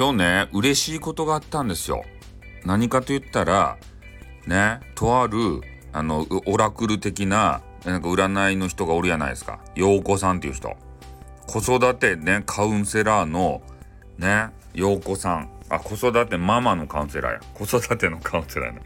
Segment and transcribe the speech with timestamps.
[0.00, 2.06] 今日ね嬉しいことがあったんですよ。
[2.64, 3.76] 何かと言ったら
[4.46, 5.60] ねとある
[5.92, 9.60] あのオラクル的ななんか占いの人がおるやないですか。
[9.74, 10.74] 陽子さんっていう人。
[11.46, 13.60] 子育てねカウンセラーの
[14.16, 15.50] ね陽子さん。
[15.68, 17.40] あ子育てママのカウンセラーや。
[17.52, 18.80] 子育てのカウンセラーね。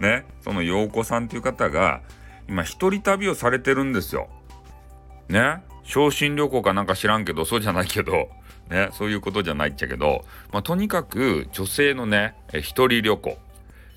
[0.00, 2.02] ねその陽子さんっていう方が
[2.46, 4.28] 今一人旅をされてるんですよ。
[5.30, 5.62] ね。
[5.88, 8.28] 昇進旅行かなんか知らんけどそうじゃないけど
[8.68, 13.38] ねそういうことじゃないっちゃけど、まあ、とにかく女性のねえ一人旅行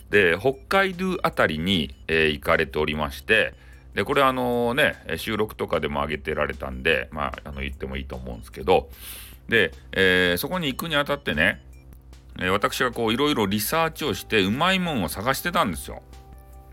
[0.09, 3.53] で北海道あたりに、えー、行かれておりまして
[3.93, 8.89] でこれあのね収録とかでも上げてられたんでまああの言ってもいいと思うんですけど
[9.49, 11.61] で、えー、そこに行くにあたってね、
[12.39, 16.01] えー、私がこういろいろリサーチをしてうまいもんを探してたんですよ。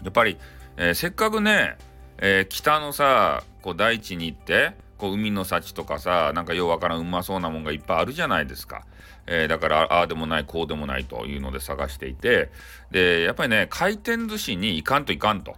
[0.05, 0.37] やっぱり、
[0.77, 1.77] えー、せっかくね、
[2.19, 8.85] え北のさこう大地に行ってこう海の幸とかさなんかようわからんうまそうなもんがいっぱいあるじゃないですか。
[9.27, 12.51] えー、だからああでもないこうでもないというので探していて
[12.91, 15.57] でやっぱりね回転寿司に行かんといかんと。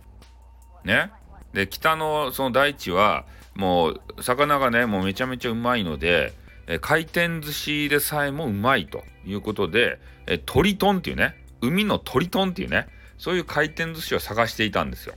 [0.84, 1.10] ね。
[1.52, 6.32] で北のその大地はもう魚がねもうめちゃめちゃうまいので、
[6.66, 15.14] えー、回転寿司でさえもうまいということで、えー、トリトンっていうね海のトリトンっていうねそういう回転寿司を探していたんですよ。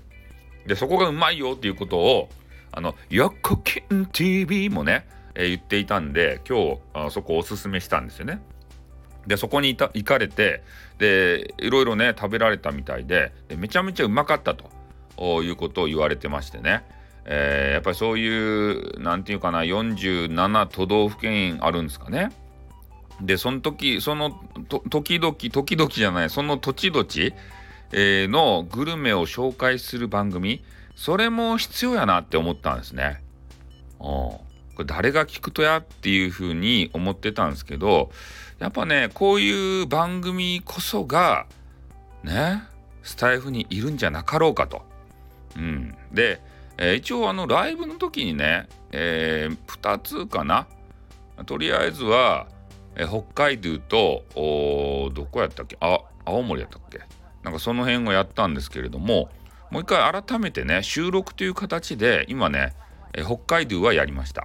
[0.67, 2.29] でそこがうまいよっていうことを
[2.75, 8.41] あの、ヨコキン TV もね、えー、言っていたんで、今日あそこおすすめしたんですよね。
[9.27, 10.63] で、そこにいた行かれて、
[10.97, 16.83] で、いろいろね、食べられたみたいで、でめちゃめちゃうまかったということを言われてましてね。
[17.25, 22.31] えー、やっぱりそういう、なんていうかな、47都道府県あるんですかね。
[23.21, 24.31] で、その時、その
[24.89, 27.33] 時々、時々じゃない、その土地土地、
[27.91, 30.63] えー、のグルメを紹介する番組、
[30.95, 33.23] それも必要やなって思ったんですね。
[33.99, 34.05] うん。
[34.05, 34.39] こ
[34.79, 38.11] れ誰が聞くとやっていうふうに思ってたんですけど、
[38.59, 41.45] やっぱね、こういう番組こそが、
[42.23, 42.63] ね、
[43.03, 44.81] スタイフにいるんじゃなかろうかと。
[45.57, 45.95] うん。
[46.11, 46.41] で、
[46.77, 50.67] えー、一応あのライブの時にね、えー、2つかな。
[51.45, 52.47] とりあえずは、
[52.95, 55.77] えー、北海道と、どこやったっけ？
[55.81, 57.01] あ、青森やったっけ？
[57.43, 59.29] なんかその辺をやったんですけれども、
[59.73, 62.73] もう一回改めてね収録という形で今ね、
[63.11, 64.41] え北海道はやりました。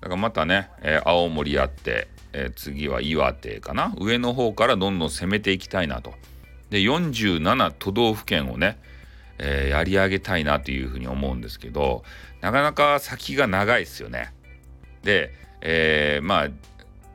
[0.00, 3.92] だからまたね、え青森やって、え次は岩手かな？
[4.00, 6.14] 上の方からどんどん攻めていきたいなと。
[6.70, 8.78] で47都道府県をね、
[9.36, 12.02] えー、やり上げたいなというふうに思うんですけど
[12.40, 14.32] なかなか先が長いですよね。
[15.02, 16.48] で、えー、まあ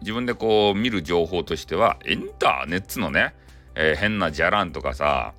[0.02, 3.34] 自分でこう見る情報としてはインターネットのね、
[3.74, 5.34] えー、変なじゃらんとかさ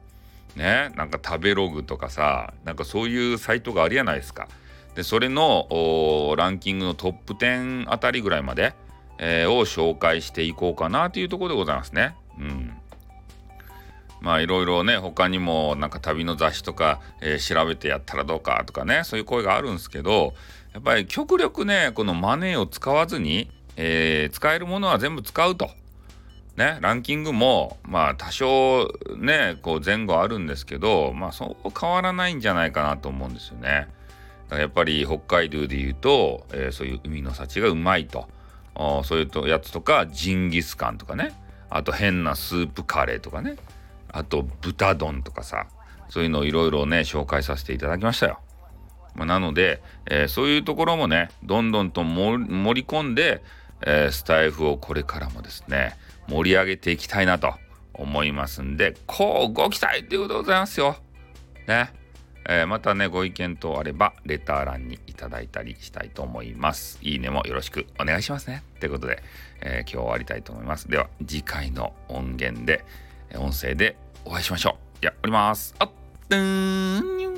[0.56, 4.48] ねなんか食べログとかさなんかそういうサイトがあるやないですか。
[4.94, 8.72] でそれのランキングのトップ10あたりぐらいまで、
[9.18, 12.16] えー、を紹介していこうかなというところでございますね。
[12.38, 12.72] うん。
[14.22, 20.34] まあいろいろね他にもなんか旅の雑誌とか、えー、調べてやったらどうかとかねそういう声があるんですけど
[20.72, 25.70] やっぱり極力ねこのマネーを使わずに、えー、使えるものは全部使うと。
[26.56, 33.88] ね、ランキングも、まあ、多少ね、こう前後あるんですけど、まあ、そう変わらないんじゃないかなと思うんですよね。
[34.48, 38.28] だからやっぱり北海道で言うと、えー、そういう海の幸がうまいと。
[39.04, 41.34] そういうやつとか、ジンギスカンとかね。
[41.68, 43.56] あと変なスープカレーとかね。
[44.12, 45.66] あと豚丼とかさ。
[46.08, 48.38] そういうのをいろいろね、紹介させていただきましたよ。
[49.14, 53.42] まあ、なので、えー、そういうところもね、どんどんと盛り込んで、
[53.82, 55.96] えー、スタイフをこれからもですね、
[56.28, 57.54] 盛り上げていきたいなと
[57.94, 60.96] 思いますんで、こうご期待ということでございますよ。
[61.66, 61.92] ね。
[62.48, 66.98] えー、またね、ご意見等あれば、レター欄にいただいたりしたいと思います。
[67.02, 68.62] いいねもよろしくお願いしますね。
[68.78, 69.22] ということで、
[69.60, 70.88] えー、今日終わりたいと思います。
[70.88, 72.84] では、次回の音源で、
[73.34, 74.86] 音声でお会いしましょう。
[75.06, 75.74] や、おります。
[75.78, 77.35] あっ、ーん